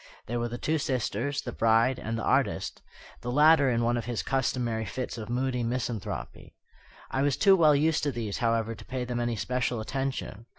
There 0.25 0.39
were 0.39 0.47
the 0.47 0.57
two 0.57 0.79
sisters, 0.79 1.43
the 1.43 1.51
bride, 1.51 1.99
and 1.99 2.17
the 2.17 2.23
artist 2.23 2.81
the 3.21 3.31
latter 3.31 3.69
in 3.69 3.83
one 3.83 3.97
of 3.97 4.05
his 4.05 4.23
customary 4.23 4.83
fits 4.83 5.15
of 5.15 5.29
moody 5.29 5.61
misanthropy. 5.61 6.55
I 7.11 7.21
was 7.21 7.37
too 7.37 7.55
well 7.55 7.75
used 7.75 8.01
to 8.05 8.11
these, 8.11 8.39
however, 8.39 8.73
to 8.73 8.83
pay 8.83 9.05
them 9.05 9.19
any 9.19 9.35
special 9.35 9.79
attention. 9.79 10.47